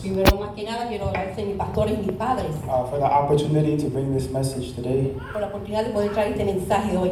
[0.00, 3.04] Primero más que nada quiero agradecer a mis pastores y mis padres uh, for the
[3.04, 5.16] opportunity to bring this message today.
[5.32, 7.10] por la oportunidad de poder traer este mensaje hoy.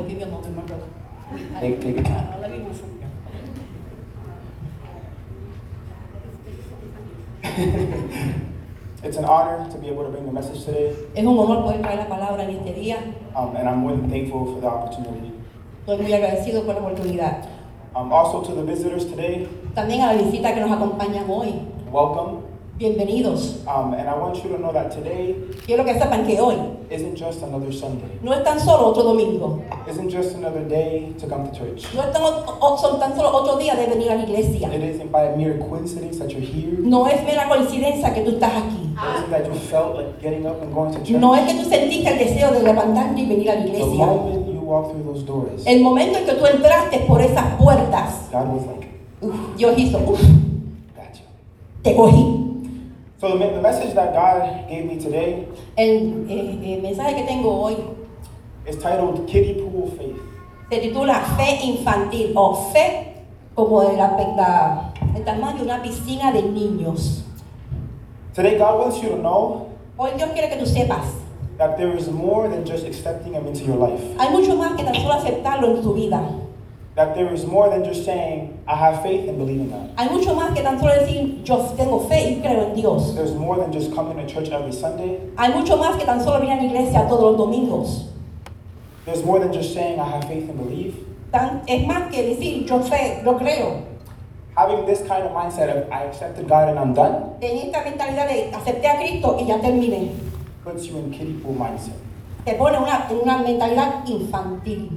[1.61, 2.29] Take, take your time.
[2.33, 2.69] Ahora mismo.
[9.03, 11.81] It's an honor to be able to bring the message today, Es un honor poder
[11.83, 12.97] traer la palabra en este día.
[13.37, 15.33] um, and I'm more than thankful for the opportunity.
[15.87, 17.45] Estoy muy agradecido por la oportunidad.
[17.95, 21.55] Um, also, to the visitors today, También a la visita que nos acompañan hoy.
[21.91, 22.43] Welcome.
[22.79, 23.67] Bienvenidos.
[23.67, 25.35] Um, and I want you to know that today
[25.67, 26.55] Quiero que sepan que hoy
[26.91, 29.61] isn't just another Sunday, no es tan solo otro domingo.
[29.91, 31.93] isn't just another day to come to church.
[31.93, 34.69] No es tan, o- o- son tan solo otro día de venir a la iglesia.
[34.73, 36.79] It isn't by a mere coincidence that you're here.
[36.79, 38.95] No es mera coincidencia que tú estás aquí.
[38.95, 41.19] It isn't that you felt like getting up and going to church.
[41.21, 44.07] No es que tú sentiste el deseo de levantarte y venir a la The iglesia.
[44.07, 48.29] moment you walk through those doors, El momento en que tú entraste por esas puertas,
[48.31, 48.87] God was like,
[49.21, 50.21] uf, Dios hizo, uf.
[51.89, 52.35] Te cogí.
[53.21, 57.51] So the, the message that God gave me today El, eh, el mensaje que tengo
[57.65, 57.77] hoy
[58.67, 60.17] is titled Kiddie Pool Faith.
[60.71, 63.15] se titula Fe infantil o fe
[63.55, 67.25] como de la, la- el tamaño de una piscina de niños.
[68.35, 69.67] Today, God wants you to know
[69.97, 71.07] Hoy Dios quiere que tú sepas,
[71.57, 74.01] that there is more than just accepting Him into your life.
[74.17, 76.21] hay mucho más que tan solo aceptarlo en tu vida.
[76.99, 79.89] That there is more than just saying, I have faith and believing God.
[79.97, 83.15] Hay mucho más que tan solo decir yo tengo fe y creo en Dios.
[83.15, 85.21] There's more than just coming to church every Sunday.
[85.39, 88.09] Hay mucho más que tan solo venir a la iglesia todos los domingos.
[89.05, 90.97] There's more than just saying, I have faith and believe.
[91.31, 93.85] Tan- es más que decir yo fe, yo creo.
[94.57, 98.27] Having this kind of mindset of, I accepted God and I'm done, Ten esta mentalidad
[98.27, 100.11] de acepté a Cristo y ya terminé.
[100.65, 101.95] puts you in kiddie pool mindset.
[102.45, 104.91] Te pone una, en una mentalidad infantil.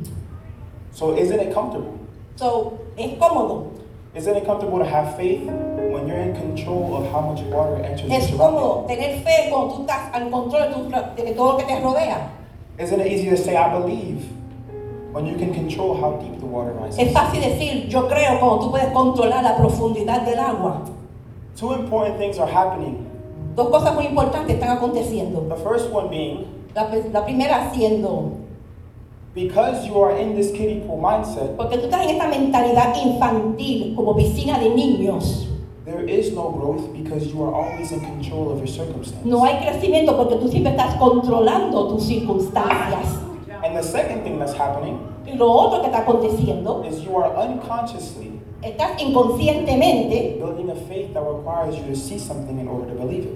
[0.93, 1.93] So isn't it comfortable?
[2.35, 3.67] So, es cómodo.
[4.15, 8.09] Isn't it comfortable to have faith when you're in control of how much water enters
[8.11, 11.57] Es your cómodo tener fe cuando tú estás al control de, tu- de todo lo
[11.57, 12.29] que te rodea.
[12.79, 14.25] Isn't it easy to say, I believe,
[15.13, 16.99] when you can control how deep the water rises?
[16.99, 20.81] Es fácil decir yo creo cuando tú puedes controlar la profundidad del agua.
[21.55, 23.05] Two important things are happening.
[23.55, 25.41] Dos cosas muy importantes están aconteciendo.
[25.47, 28.31] The first one being, La, la primera siendo,
[29.33, 33.95] because you are in this kiddie pool mindset, porque tú estás en esta mentalidad infantil
[33.95, 35.47] como piscina de niños.
[35.85, 39.25] there is no growth because you are always in control of your circumstance.
[39.25, 43.19] No hay crecimiento porque tú siempre estás controlando tus circunstancias.
[43.63, 47.29] And the second thing that's happening Y lo otro que está aconteciendo, is you are
[47.37, 48.31] unconsciously
[48.61, 53.25] estás inconscientemente building a faith that requires you to see something in order to believe
[53.25, 53.35] it.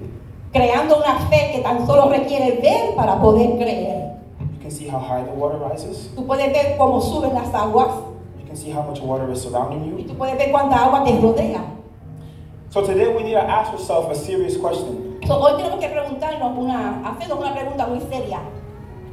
[0.51, 4.14] creando una fe que tan solo requiere ver para poder creer.
[4.65, 6.09] You can see how high the water rises.
[6.15, 7.87] Tú puedes ver cómo suben las aguas
[8.39, 10.07] You can see how much water is surrounding y you.
[10.07, 11.61] tú puedes ver cuánta agua te rodea.
[12.71, 15.19] So today we need to ask ourselves a serious question.
[15.27, 18.39] So, hoy tenemos que preguntarnos una, hacernos una pregunta muy seria.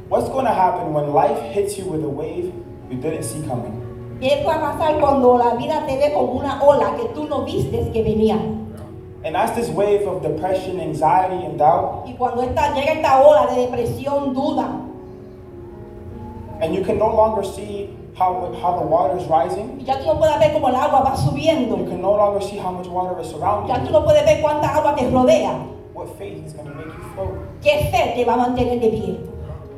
[0.09, 2.51] What's going to happen when life hits you with a wave
[2.89, 3.79] you didn't see coming?
[4.19, 7.45] ¿Qué va a pasar cuando la vida te dé como una ola que tú no
[7.45, 8.37] vistes que venía?
[9.23, 13.45] And as this wave of depression, anxiety, and doubt, Y cuando esta, llega esta ola
[13.53, 14.67] de depresión, duda,
[16.63, 18.31] and you can no longer see how,
[18.61, 21.77] how the water is rising, ya tú no puedes ver cómo el agua va subiendo,
[21.77, 24.23] you can no longer see how much water is surrounding ya tú you, no puedes
[24.23, 27.35] ver cuánta agua te rodea, what faith is going to make you float?
[27.61, 29.19] ¿qué fe te va a mantener de pie?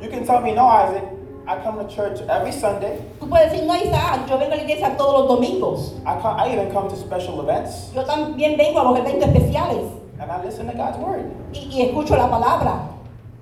[0.00, 1.02] You can tell me, no, Isaac,
[1.48, 3.00] I come to church every Sunday.
[3.18, 5.94] Tú puedes decir, no, Isaac, yo vengo a la iglesia todos los domingos.
[6.04, 9.90] I, come, I even come to special events, Yo también vengo a los eventos especiales
[10.20, 11.24] and I listen to God's word.
[11.52, 12.88] y, y escucho la palabra.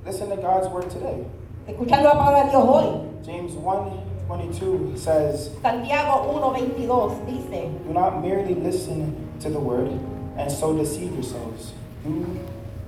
[0.07, 1.25] Listen to God's word today.
[1.67, 3.14] Escuchando la palabra de Dios hoy.
[3.25, 9.89] James 1 22 says, Santiago 1.22 dice, Do not merely listen to the word
[10.37, 11.73] and so deceive yourselves.
[12.05, 12.11] Do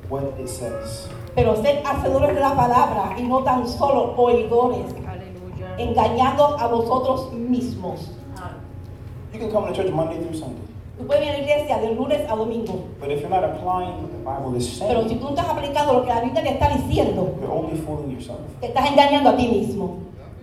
[0.08, 1.08] what it says.
[1.34, 4.94] pero sed hacedores de la palabra y no tan solo oidores,
[5.78, 8.08] engañando a vosotros mismos.
[9.32, 10.62] You can come to church Monday through Sunday,
[10.98, 14.02] Tú puedes ir a la iglesia de lunes a domingo, but if you're not applying
[14.02, 16.42] what the Bible is saying, pero si tú no estás aplicando lo que la Biblia
[16.42, 18.40] te está diciendo, you're only fooling yourself.
[18.60, 19.98] te estás engañando a ti mismo.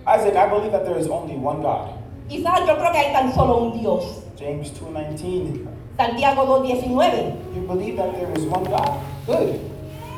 [0.06, 1.90] Isaac, I believe that there is only one God.
[2.30, 4.24] Quizás yo creo que hay tan solo un Dios.
[4.38, 5.68] James 2:19.
[5.98, 7.36] Santiago 2.19.
[7.56, 8.98] You believe that there is one God.
[9.28, 9.60] Good.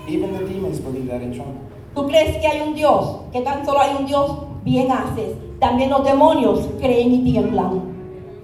[0.08, 1.62] Even the demons believe that and tremble.
[1.94, 3.22] ¿Tú crees que hay un Dios?
[3.32, 4.32] Que tan solo hay un Dios,
[4.64, 5.36] bien haces.
[5.60, 7.82] También los demonios creen y tiemblan.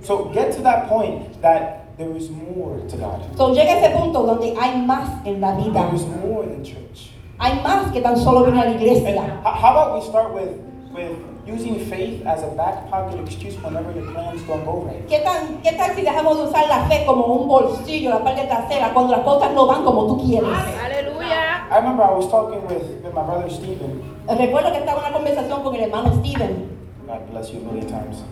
[0.03, 3.19] So get to that point that there is more to God.
[3.37, 5.85] So llega ese punto donde hay más en la vida.
[5.87, 7.11] There is more than church.
[7.39, 9.09] Hay más que tan solo venir a la iglesia.
[9.15, 10.49] h- how about we start with
[10.93, 15.07] with using faith as a back pocket excuse whenever your plans don't go right.
[15.07, 18.43] ¿Qué, tan, ¿Qué tal si dejamos de usar la fe como un bolsillo, la parte
[18.43, 20.49] trasera, cuando las cosas no van como tú quieres?
[20.83, 21.67] Aleluya.
[21.71, 24.01] I remember I was talking with, with my brother Stephen.
[24.27, 26.69] Recuerdo que estaba en una conversación con el hermano Steven.
[27.07, 28.23] God bless you a million times.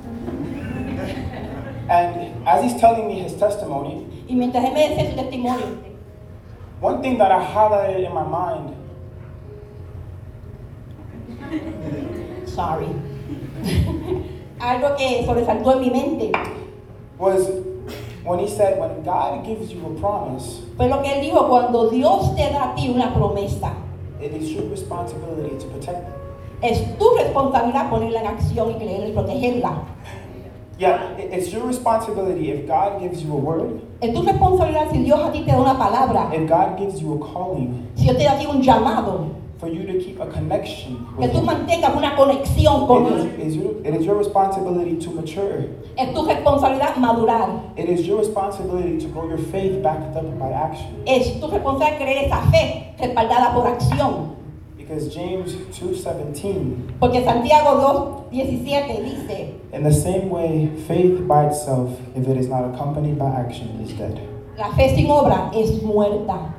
[1.89, 5.65] And as he's telling me his testimony, Y mientras él me decía su testimonio,
[6.79, 8.75] one thing that I highlighted in my mind
[12.59, 12.87] sorry,
[14.59, 16.31] algo que sobresaltó en mi mente
[17.17, 17.47] was
[18.25, 21.89] when he said, when God gives you a promise, fue lo que él dijo, cuando
[21.89, 23.71] Dios te da a ti una promesa,
[24.21, 26.13] it is your responsibility to protect it.
[26.61, 29.71] es tu responsabilidad ponerla en acción y creerla y protegerla.
[30.77, 35.03] Yeah, it- it's your responsibility if God gives you a word, Es tu responsabilidad si
[35.03, 38.17] Dios a ti te da una palabra, if God gives you a calling, si Dios
[38.17, 39.27] te da a ti un llamado,
[39.59, 43.39] for you to keep a connection que tú mantengas una conexión con It Él.
[43.39, 45.65] is, is your, it is your responsibility to mature.
[45.97, 47.73] Es tu responsabilidad madurar.
[47.77, 51.03] It is your responsibility to grow your faith backed up by action.
[51.05, 54.37] Es tu responsabilidad creer esa fe respaldada por acción.
[54.77, 62.27] Because James 2:17, Porque Santiago 2.17 dice, in the same way, faith by itself, if
[62.27, 64.19] it is not accompanied by action, is dead.
[64.57, 66.55] la fe sin obra es muerta.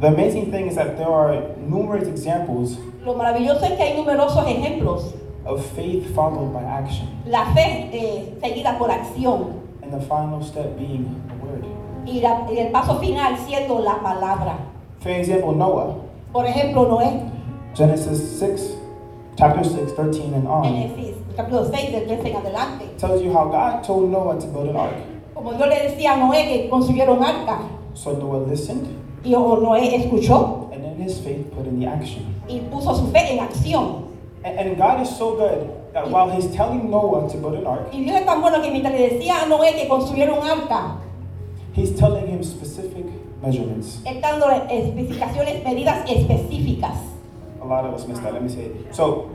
[0.00, 4.44] The amazing thing is that there are numerous examples Lo maravilloso es que hay numerosos
[4.46, 5.12] ejemplos.
[5.46, 10.76] of faith followed by action, La fe eh, seguida por acción and the final step
[10.78, 11.64] being a word.
[12.06, 14.56] y, la- y el paso final siendo la palabra.
[15.00, 15.94] For example, Noah,
[16.32, 17.22] Por ejemplo, Noé,
[17.74, 18.76] Genesis 6,
[19.36, 22.84] chapter 6, 13 and on, Génesis capítulo 6 del 13 en adelante.
[22.98, 24.94] tells you how God told Noah to build an ark.
[25.34, 27.60] Como Dios le decía a Noé que construyera un arca,
[27.94, 28.86] So Noah listened,
[29.24, 32.24] y o- Noé escuchó and in his faith put in the action.
[32.48, 34.04] y puso su fe en acción.
[34.44, 37.88] And, and God is so good that while He's telling Noah to build an ark,
[37.92, 40.96] Y Dios es tan bueno que mientras le decía a Noé que construyera un arca,
[41.76, 43.04] He's telling him specific
[43.42, 44.00] measurements.
[44.06, 46.94] Él dándole especificaciones, medidas específicas.
[47.62, 48.32] A lot of us missed that.
[48.32, 48.94] Let me say it.
[48.94, 49.28] So,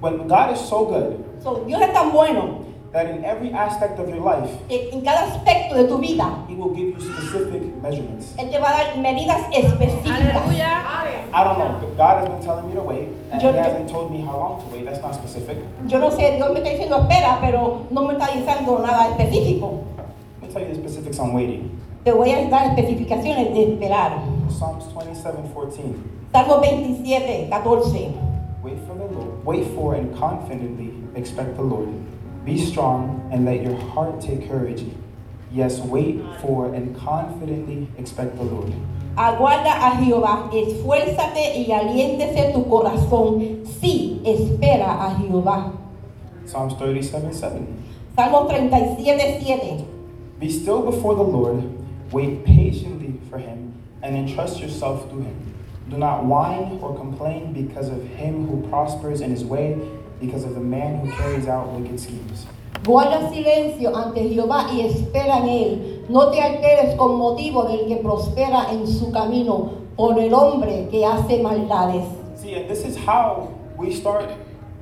[0.00, 2.58] when God is so good So, Dios es tan bueno
[2.92, 6.54] that in every aspect of your life, que en cada aspecto de tu vida, He
[6.54, 8.34] will give you specific measurements.
[8.38, 10.20] Él te va a dar medidas específicas.
[10.20, 10.84] Aleluya.
[11.32, 11.76] I don't know.
[11.80, 14.38] but God has been telling me to wait, and Yo- He hasn't told me how
[14.38, 14.86] long to wait.
[14.86, 15.58] That's not specific.
[15.86, 19.84] Yo no sé, Dios me está diciendo espera, pero no me está diciendo nada específico.
[20.40, 21.70] Let me tell you the specifics on waiting.
[22.04, 24.12] Te voy a dar especificaciones de esperar.
[24.48, 25.94] Psalms 27 14.
[26.32, 28.14] Salmo 27, 14.
[28.62, 29.44] Wait for the Lord.
[29.44, 31.88] Wait for and confidently expect the Lord.
[32.48, 34.82] Be strong and let your heart take courage.
[35.52, 38.72] Yes, wait for and confidently expect the Lord.
[39.16, 43.66] Aguarda a Jehová, esfuérzate y aliéntese tu corazón.
[43.66, 45.74] Sí, espera a Jehová.
[46.46, 47.66] Psalms 37 7.
[48.16, 49.86] Salmo 37, 7.
[50.40, 51.62] Be still before the Lord,
[52.12, 55.54] wait patiently for him, and entrust yourself to him.
[55.90, 59.76] Do not whine or complain because of him who prospers in his way,
[60.20, 62.46] because of the man who carries out wicked schemes.
[62.82, 66.04] Guarda silencio ante Jehová y espera en él.
[66.08, 71.04] No te alteres con motivo del que prospera en su camino, por el hombre que
[71.04, 72.04] hace maldades.
[72.36, 74.30] See, and this is how we start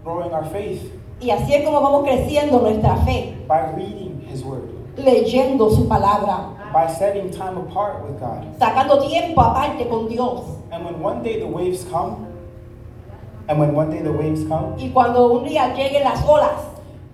[0.04, 4.68] growing our faith Y así es como vamos creciendo nuestra fe, by reading his word,
[4.98, 8.44] leyendo su palabra, by setting time apart with God.
[8.58, 10.42] sacando tiempo aparte con Dios.
[10.70, 12.26] And when one day the waves come,
[13.48, 16.60] and when one day the waves come, Y cuando un día lleguen las olas,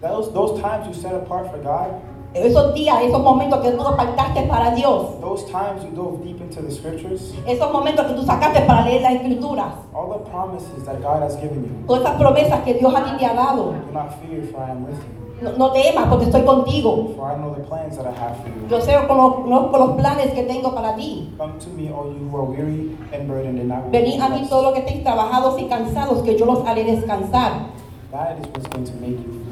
[0.01, 1.91] those, those times you set apart for God,
[2.35, 6.63] esos días, esos momentos que tú apartaste para Dios, those times you dove deep into
[6.63, 11.01] the scriptures, esos momentos que tú sacaste para leer las escrituras, all the promises that
[11.03, 13.93] God has given you, todas esas promesas que Dios a ti te ha dado, do
[13.93, 15.22] not fear, for I am with you.
[15.43, 17.13] No, no temas porque estoy contigo.
[17.17, 18.69] For I know the plans that I have for you.
[18.69, 21.33] Yo sé con los, conozco los planes que tengo para ti.
[21.37, 24.19] Come to me, all you who are weary and burdened, and I will give Venid
[24.19, 27.67] you a mí todos los que estéis trabajados y cansados, que yo los haré descansar.
[28.13, 29.43] That is what's going to make you.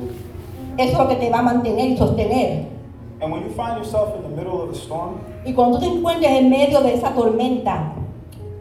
[0.79, 2.67] Eso es lo que te va a mantener y sostener.
[3.21, 5.93] And when you find yourself in the middle of a storm, Y cuando tú te
[5.93, 7.93] encuentres en medio de esa tormenta,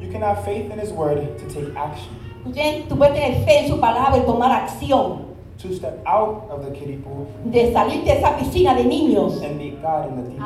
[0.02, 2.10] you can have faith in His word to take action,
[2.90, 5.29] tú puedes tener fe en su palabra y tomar acción.
[5.62, 9.58] To step out of the kiddie pool De salir de esa piscina de niños and
[9.58, 10.42] meet God in the deep.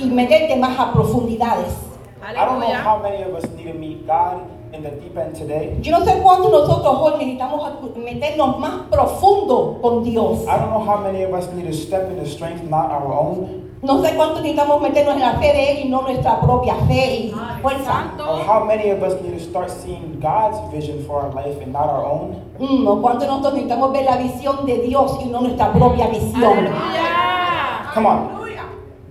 [0.00, 1.74] y meterte más a profundidades.
[2.22, 4.42] I don't know how many of us need to meet God
[4.72, 5.78] in the deep end today.
[5.82, 10.42] Yo no sé cuántos nosotros hoy necesitamos meternos más profundo con Dios.
[10.44, 13.69] I don't know how many of us need to step into strength not our own
[13.82, 17.14] No sé cuánto necesitamos meternos en la fe de Él y no nuestra propia fe
[17.14, 18.12] y fuerza.
[18.18, 21.72] Or how many of us need to start seeing God's vision for our life and
[21.72, 22.42] not our own?
[22.58, 26.58] Mm, o cuánto nosotros necesitamos ver la visión de Dios y no nuestra propia visión.
[26.58, 27.90] Aleluya.
[27.94, 28.40] Come on.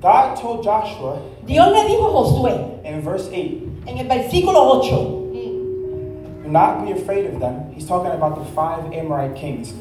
[0.02, 6.44] God told Joshua Dios le dijo a Josué in verse 8, en el versículo 8.
[6.44, 7.74] Do not be afraid of them.
[7.74, 9.74] He's talking about the five Amorite kings.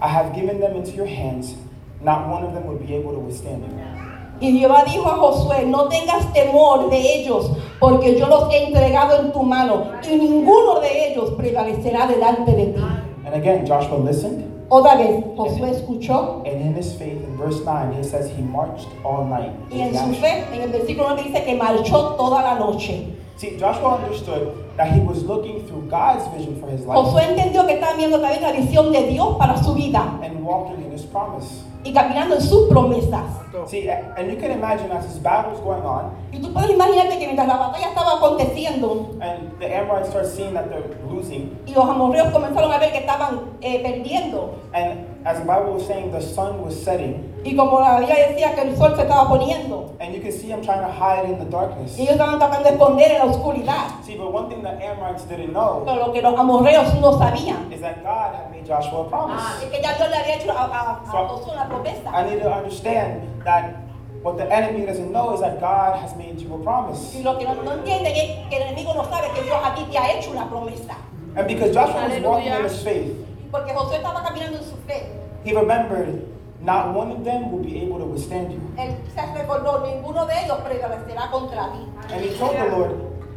[0.00, 1.56] I have given them into your hands.
[2.00, 4.05] Not one of them would be able to withstand you.
[4.40, 7.50] Y Jehová dijo a Josué, no tengas temor de ellos,
[7.80, 12.66] porque yo los he entregado en tu mano, y ninguno de ellos prevalecerá delante de
[12.66, 12.80] ti.
[13.24, 17.92] And again, Joshua listened, Otra vez, Josué escuchó, and in his faith, in verse 9,
[17.96, 19.52] he says he marched all night.
[19.70, 23.06] y en su fe, en el versículo 9 dice que marchó toda la noche.
[23.36, 27.66] See, Joshua understood that he was looking through God's vision for his life Josué entendió
[27.66, 31.02] que estaba viendo también la visión de Dios para su vida and walking in his
[31.02, 31.62] promise.
[31.86, 33.24] Y caminando en sus promesas.
[33.68, 36.70] See, a- and you can imagine as this battle was going on, Y tú puedes
[36.70, 41.56] imaginarte que mientras la batalla estaba aconteciendo and the Amorites start seeing that they're losing,
[41.66, 45.86] y los amorreos comenzaron a ver que estaban eh, perdiendo, and as the Bible was
[45.88, 49.26] saying, the sun was setting, y como la Biblia decía que el sol se estaba
[49.28, 51.98] poniendo, and you can see him trying to hide in the darkness.
[51.98, 54.02] y ellos estaban tratando de esconder en la oscuridad.
[54.04, 57.72] See, but one thing the Amorites didn't know Pero lo que los amorreos no sabían
[57.72, 59.42] is that God had made Joshua a promise.
[59.64, 62.10] es que ya Dios le había hecho a, a, a Josué una promesa.
[62.14, 63.74] I need to understand that
[64.22, 67.16] what the enemy doesn't know is that God has made you a promise.
[67.16, 69.74] Y lo que no, no entienden es que el enemigo no sabe que Dios a
[69.74, 70.94] ti te ha hecho una promesa.
[71.34, 73.12] And because Joshua was walking in his faith,
[73.56, 75.08] Porque Josué estaba caminando en su fe.
[75.42, 76.26] he remembered
[76.60, 78.60] not one of them will be able to withstand you.
[78.76, 81.88] Él se recordó, ninguno de ellos prevalecerá contra mí.
[82.12, 82.92] And he told the Lord,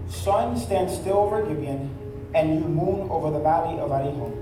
[0.09, 1.89] Sun, stand still over Gibeon,
[2.33, 4.33] and you moon over the valley of Arihon.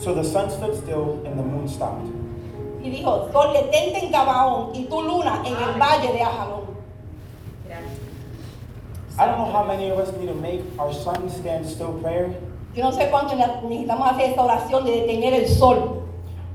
[0.00, 2.10] So the sun stood still and the moon stopped.
[2.82, 6.66] Y dijo, sol detente en Gabaón y tu luna en el valle de Ajalón.
[9.18, 12.34] I don't know how many of us need to make our sun stand still prayer,
[12.74, 16.02] Yo no sé cuánto necesitamos hacer esta oración de detener el sol,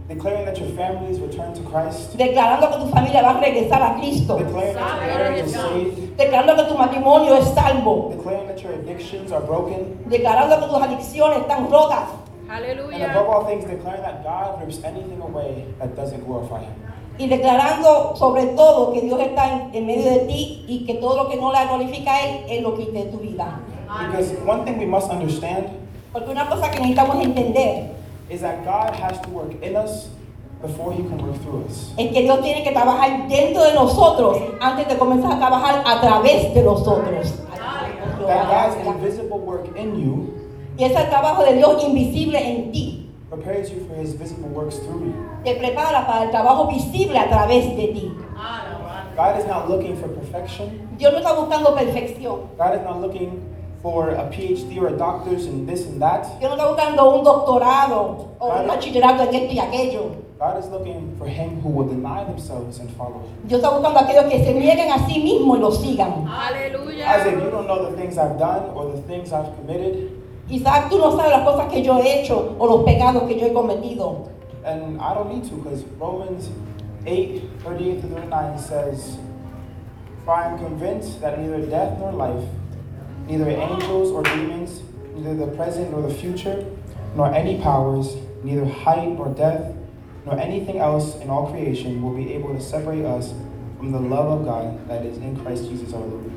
[0.07, 3.95] declaring that your families return to Christ, declarando que tu familia va a regresar a
[3.97, 8.57] Cristo, declaring that your marriage is saved, declarando que tu matrimonio es salvo, declaring that
[8.63, 12.09] your addictions are broken, declarando que tus adicciones están rotas.
[12.49, 16.73] And above all things, declaring that God rips anything away that doesn't glorify Him.
[17.19, 21.23] y declarando sobre todo que Dios está en, en medio de ti y que todo
[21.23, 23.59] lo que no le glorifica a Él, Él lo de tu vida.
[23.87, 25.65] Because one thing we must understand
[26.17, 27.91] Porque una cosa que necesitamos entender
[28.27, 30.09] is that God has to work in us
[30.63, 31.93] before He can work through us.
[31.95, 36.01] es que Dios tiene que trabajar dentro de nosotros antes de comenzar a trabajar a
[36.01, 37.33] través de nosotros.
[38.25, 40.33] That God's invisible work in you
[40.77, 45.05] Y ese trabajo de Dios invisible en ti prepares you for His visible works through
[45.05, 45.13] you.
[45.43, 48.11] te prepara para el trabajo visible a través de ti.
[49.15, 50.89] God is not looking for perfection.
[50.97, 52.49] Dios no está buscando perfección.
[52.57, 53.39] God is not looking
[53.81, 56.25] for a PhD or a doctor's and this and that.
[56.39, 60.11] Dios no está buscando un doctorado o un bachillerato en esto y aquello.
[60.39, 63.47] God is looking for him who will deny themselves and follow him.
[63.47, 66.27] Dios está buscando a aquellos que se nieguen a sí mismos y lo sigan.
[66.27, 67.51] Isaac, you Aleluya.
[67.51, 70.11] don't know the things I've done or the things I've committed,
[70.49, 73.47] Isaac, tú no sabes las cosas que yo he hecho o los pecados que yo
[73.47, 74.29] he cometido.
[74.63, 76.49] and I don't need to because Romans
[77.05, 79.17] 8 38 to 39 says,
[80.25, 82.43] For I am convinced that neither death nor life,
[83.27, 84.81] neither angels or demons,
[85.15, 86.65] neither the present nor the future,
[87.15, 89.75] nor any powers, neither height nor depth,
[90.25, 93.33] nor anything else in all creation will be able to separate us
[93.77, 96.31] from the love of God that is in Christ Jesus our Lord.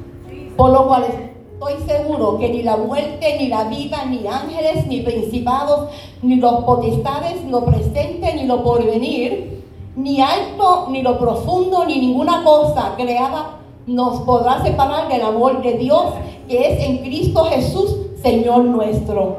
[0.56, 5.02] Por lo cual estoy seguro que ni la muerte, ni la vida, ni ángeles, ni
[5.02, 5.90] principados,
[6.22, 9.62] ni los potestades, ni lo presente, ni lo porvenir,
[9.96, 13.59] ni alto, ni lo profundo, ni ninguna cosa creada
[13.90, 16.14] nos podrá separar del amor de Dios
[16.48, 19.36] que es en Cristo Jesús, Señor nuestro.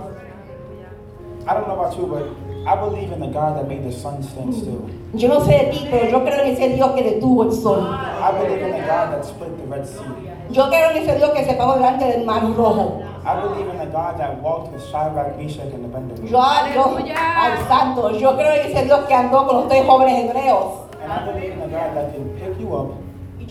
[1.47, 2.23] I don't know about you, but
[2.67, 4.85] I believe in the God that made the sun stand still.
[5.13, 7.79] Yo no sé de ti, pero yo creo en ese Dios que detuvo el sol.
[7.81, 10.05] I believe in the God that split the Red Sea.
[10.51, 13.01] Yo creo en ese Dios que se paró delante del mar rojo.
[13.23, 16.23] I believe in the God that walked with Shadrach, Meshach, and Abednego.
[16.23, 16.39] Yo,
[16.73, 20.89] yo, al santo, yo creo en ese Dios que andó con los tres jóvenes hebreos.
[21.01, 22.93] And I believe in the God that can pick you up,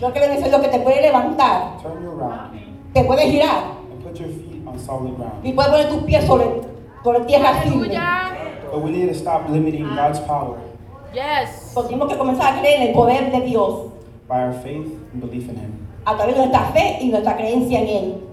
[0.01, 2.59] Yo creo en ese Dios que te puede levantar, turn you around,
[2.91, 5.45] te puede girar and put your feet on solid ground.
[5.45, 6.45] y puede poner tus pies sobre,
[7.03, 7.87] sobre tierra firme.
[8.71, 10.57] But we need to stop limiting God's power
[11.13, 11.71] Yes.
[11.75, 13.91] Porque tenemos que comenzar a creer en el poder de Dios
[14.27, 15.87] by our faith and belief in Him.
[16.05, 18.23] a través de nuestra fe y nuestra creencia en Él.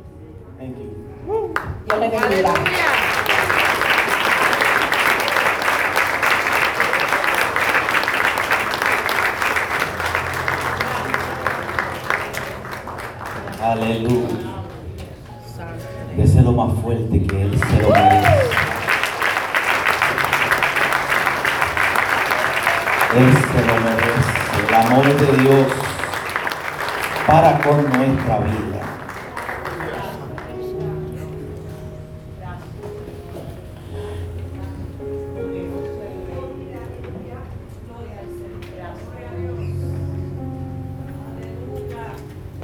[0.58, 1.52] Thank you.
[1.86, 2.54] Dios le bendiga.
[13.80, 14.26] Aleluya.
[16.16, 18.28] Déselo más fuerte que Él se lo merece.
[23.16, 24.68] Él se lo merece.
[24.68, 25.66] El amor de Dios
[27.26, 28.87] para con nuestra vida.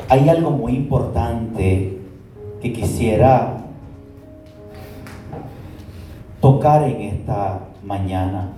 [0.09, 1.99] Hay algo muy importante
[2.61, 3.65] que quisiera
[6.41, 8.51] tocar en esta mañana.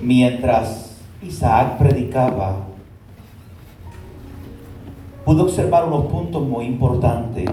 [0.00, 2.56] Mientras Isaac predicaba,
[5.24, 7.50] pude observar unos puntos muy importantes.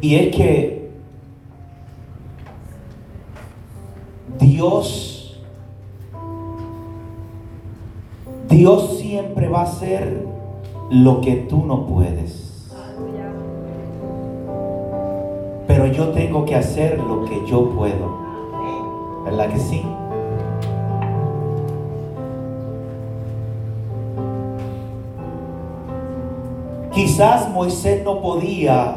[0.00, 0.90] Y es que
[4.38, 5.11] Dios,
[8.52, 10.26] Dios siempre va a hacer
[10.90, 12.68] lo que tú no puedes.
[15.66, 18.20] Pero yo tengo que hacer lo que yo puedo.
[19.24, 19.82] ¿Verdad que sí?
[26.92, 28.96] Quizás Moisés no podía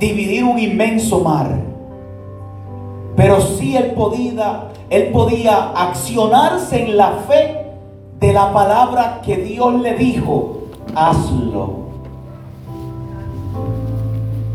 [0.00, 1.59] dividir un inmenso mar,
[3.20, 7.66] pero sí él podía, él podía accionarse en la fe
[8.18, 10.60] de la palabra que Dios le dijo,
[10.94, 11.80] hazlo.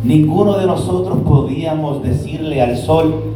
[0.04, 3.36] Ninguno de nosotros podíamos decirle al sol,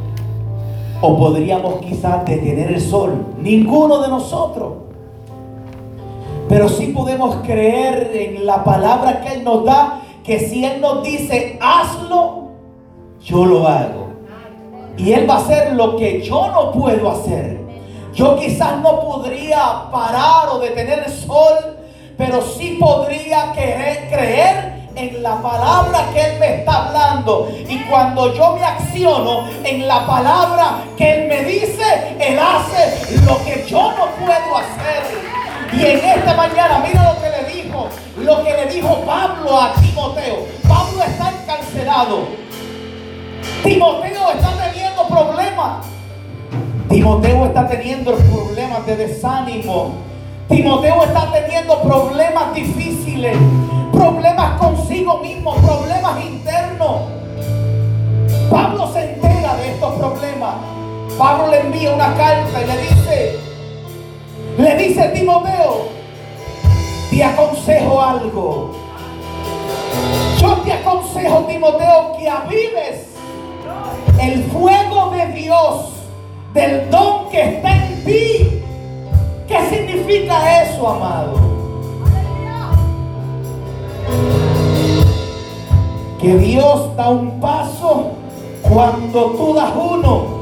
[1.00, 4.74] o podríamos quizás detener el sol, ninguno de nosotros.
[6.48, 11.04] Pero sí podemos creer en la palabra que Él nos da, que si Él nos
[11.04, 12.48] dice, hazlo,
[13.22, 13.99] yo lo hago.
[15.00, 17.58] Y Él va a hacer lo que yo no puedo hacer.
[18.14, 21.78] Yo quizás no podría parar o detener el sol,
[22.18, 27.50] pero sí podría querer, creer en la palabra que Él me está hablando.
[27.70, 33.38] Y cuando yo me acciono en la palabra que Él me dice, Él hace lo
[33.46, 35.04] que yo no puedo hacer.
[35.72, 37.88] Y en esta mañana, mira lo que le dijo,
[38.18, 40.46] lo que le dijo Pablo a Timoteo.
[40.68, 42.49] Pablo está encarcelado.
[43.64, 45.86] Timoteo está teniendo problemas.
[46.90, 49.96] Timoteo está teniendo problemas de desánimo.
[50.48, 53.38] Timoteo está teniendo problemas difíciles,
[53.92, 57.02] problemas consigo mismo, problemas internos.
[58.50, 60.56] Pablo se entera de estos problemas.
[61.18, 63.40] Pablo le envía una carta y le dice,
[64.58, 65.90] le dice Timoteo,
[67.12, 68.72] te aconsejo algo.
[70.42, 73.19] Yo te aconsejo, Timoteo, que avives
[74.22, 75.94] el fuego de Dios,
[76.54, 78.64] del don que está en ti.
[79.48, 81.50] ¿Qué significa eso, amado?
[86.22, 88.12] Que Dios da un paso
[88.62, 90.40] cuando tú das uno.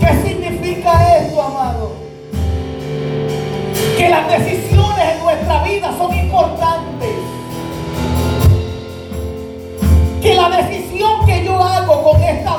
[0.00, 1.92] ¿Qué significa esto, amado?
[3.98, 7.10] Que las decisiones en nuestra vida son importantes.
[10.22, 12.56] Que la decisión que yo hago con esta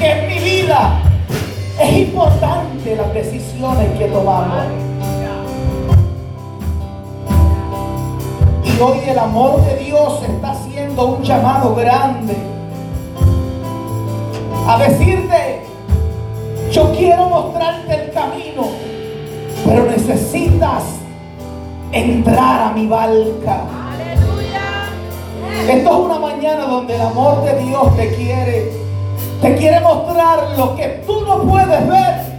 [0.00, 1.02] que es mi vida,
[1.78, 4.64] es importante las decisiones que tomamos.
[8.64, 12.34] Y hoy el amor de Dios está haciendo un llamado grande
[14.66, 15.64] a decirte,
[16.72, 18.68] yo quiero mostrarte el camino,
[19.66, 20.82] pero necesitas
[21.92, 23.64] entrar a mi barca.
[25.68, 28.79] Esto es una mañana donde el amor de Dios te quiere,
[29.40, 32.30] te quiere mostrar lo que tú no puedes ver.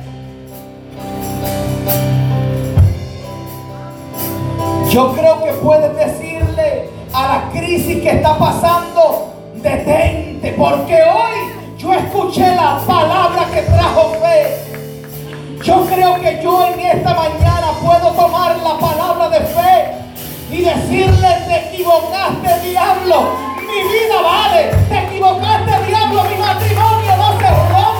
[4.89, 11.93] Yo creo que puedes decirle a la crisis que está pasando, detente, porque hoy yo
[11.93, 14.57] escuché la palabra que trajo fe.
[15.63, 19.91] Yo creo que yo en esta mañana puedo tomar la palabra de fe
[20.51, 27.47] y decirle, te equivocaste diablo, mi vida vale, te equivocaste diablo, mi matrimonio no se
[27.49, 27.90] rompe,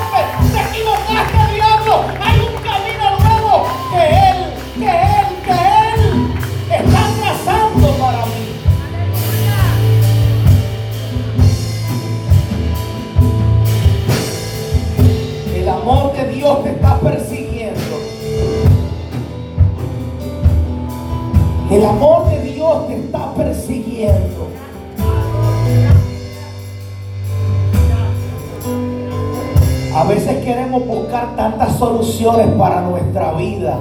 [32.21, 33.77] soluciones para nuestra vida.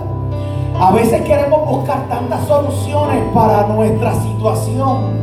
[0.79, 5.21] A veces queremos buscar tantas soluciones para nuestra situación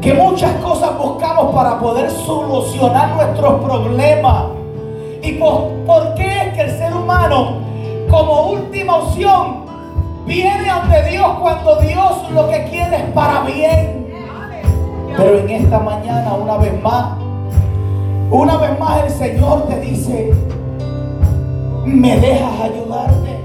[0.00, 4.44] que muchas cosas buscamos para poder solucionar nuestros problemas.
[5.22, 7.56] ¿Y por, por qué es que el ser humano,
[8.08, 9.64] como última opción,
[10.24, 14.06] viene ante Dios cuando Dios lo que quiere es para bien?
[15.16, 17.06] Pero en esta mañana, una vez más,
[18.30, 20.32] una vez más el Señor te dice,
[21.84, 23.40] ¿me dejas ayudarte?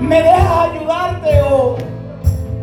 [0.00, 1.76] ¿Me dejas ayudarte o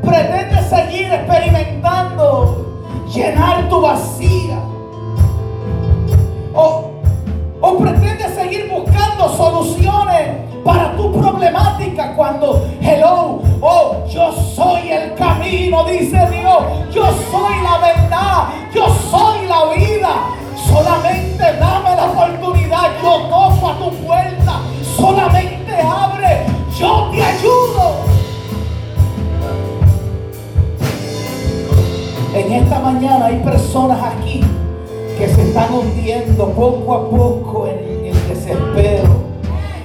[0.02, 2.66] pretendes seguir experimentando
[3.14, 4.60] llenar tu vacía?
[6.54, 6.92] ¿O,
[7.62, 15.84] o pretendes seguir buscando soluciones para tu problemática cuando, hello, oh, yo soy el camino,
[15.86, 20.10] dice Dios, yo soy la verdad, yo soy la vida.
[20.68, 24.62] Solamente dame oportunidad, yo toco a tu puerta,
[24.96, 26.46] solamente abre,
[26.78, 28.10] yo te ayudo.
[32.34, 34.42] En esta mañana hay personas aquí
[35.18, 39.30] que se están hundiendo poco a poco en el desespero.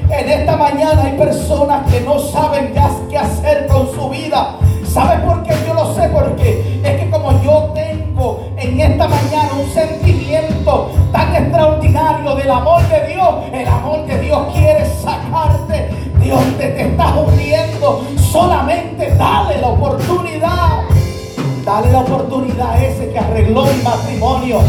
[0.09, 4.57] En esta mañana hay personas que no saben ya qué hacer con su vida.
[4.87, 5.55] ¿Sabe por qué?
[5.67, 7.74] Yo lo sé porque es que como yo
[8.65, 14.41] en esta mañana un sentimiento tan extraordinario del amor de Dios, el amor de Dios
[14.55, 15.91] quiere sacarte.
[16.21, 18.03] Dios te, te está hundiendo.
[18.17, 20.81] Solamente dale la oportunidad.
[21.65, 24.61] Dale la oportunidad a ese que arregló mi matrimonio.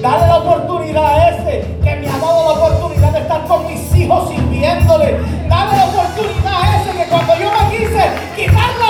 [0.00, 3.94] Dale la oportunidad a ese que me ha dado la oportunidad de estar con mis
[3.94, 5.18] hijos sirviéndole.
[5.48, 8.02] Dale la oportunidad a ese que cuando yo me quise
[8.34, 8.85] quitar la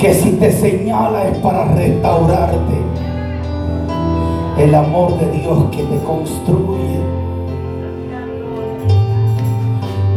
[0.00, 2.80] Que si te señala es para restaurarte.
[4.56, 7.00] El amor de Dios que te construye.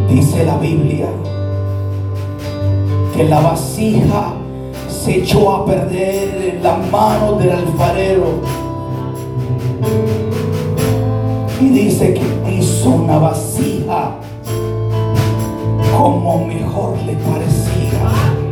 [0.07, 1.07] Dice la Biblia
[3.13, 4.33] que la vasija
[4.87, 8.39] se echó a perder en las manos del alfarero.
[11.59, 14.15] Y dice que hizo una vasija
[15.97, 18.42] como mejor le parecía.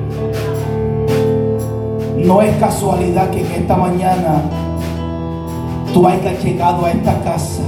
[2.31, 4.41] No es casualidad que en esta mañana
[5.93, 7.63] tú hayas llegado a esta casa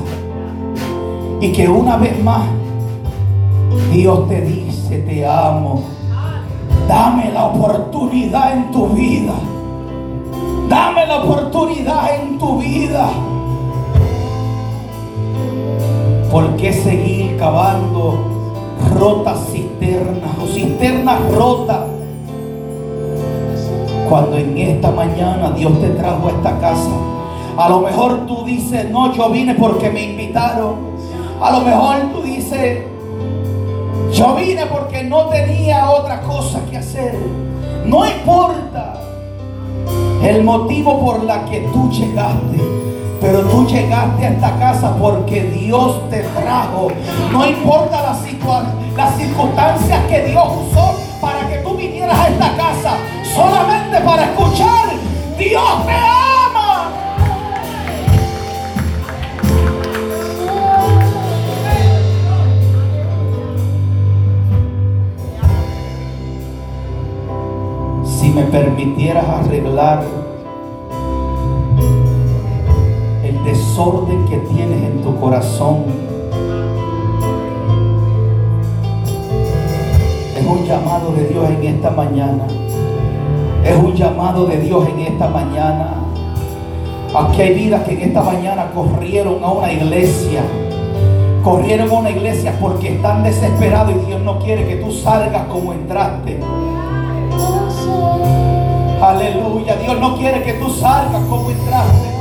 [1.41, 2.45] y que una vez más
[3.91, 5.84] Dios te dice, te amo.
[6.88, 9.34] Dame la oportunidad en tu vida.
[10.69, 13.10] Dame la oportunidad en tu vida.
[16.32, 18.17] ¿Por qué seguir cavando
[18.97, 21.92] rotas cisternas o cisternas rotas?
[24.13, 26.91] Cuando en esta mañana Dios te trajo a esta casa.
[27.58, 30.76] A lo mejor tú dices, no, yo vine porque me invitaron.
[31.41, 32.84] A lo mejor tú dices,
[34.13, 37.17] yo vine porque no tenía otra cosa que hacer.
[37.88, 39.02] No importa
[40.21, 42.60] el motivo por la que tú llegaste.
[43.19, 46.89] Pero tú llegaste a esta casa porque Dios te trajo.
[47.32, 48.15] No importa la
[48.95, 52.92] las circunstancias que Dios usó para que tú vinieras a esta casa.
[53.36, 54.89] Solamente para escuchar,
[55.39, 56.91] Dios te ama.
[68.06, 70.04] Si me permitieras arreglar
[73.24, 75.86] el desorden que tienes en tu corazón,
[80.38, 82.46] es un llamado de Dios en esta mañana.
[83.63, 85.93] Es un llamado de Dios en esta mañana.
[87.15, 90.41] Aquí hay vidas que en esta mañana corrieron a una iglesia.
[91.43, 95.73] Corrieron a una iglesia porque están desesperados y Dios no quiere que tú salgas como
[95.73, 96.39] entraste.
[99.02, 99.76] Aleluya.
[99.78, 102.13] Dios no quiere que tú salgas como entraste.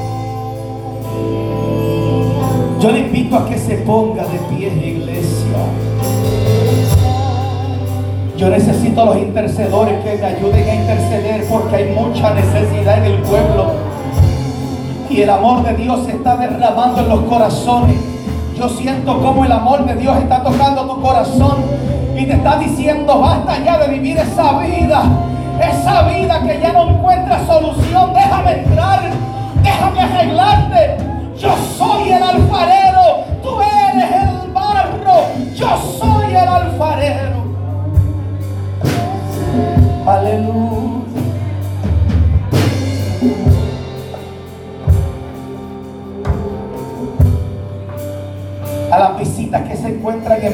[2.80, 5.58] Yo le invito a que se ponga de pie, iglesia.
[8.42, 13.04] Yo necesito a los intercedores que me ayuden a interceder porque hay mucha necesidad en
[13.04, 13.70] el pueblo.
[15.08, 17.98] Y el amor de Dios se está derramando en los corazones.
[18.58, 21.58] Yo siento como el amor de Dios está tocando tu corazón
[22.18, 25.04] y te está diciendo, basta ya de vivir esa vida.
[25.60, 28.12] Esa vida que ya no encuentra solución.
[28.12, 29.02] Déjame entrar.
[29.62, 30.96] Déjame arreglarte.
[31.38, 33.22] Yo soy el alfarero.
[33.40, 35.28] Tú eres el barro.
[35.54, 35.68] Yo
[36.00, 37.31] soy el alfarero.
[40.04, 41.22] Aleluya.
[48.90, 50.50] A las visitas que se encuentran en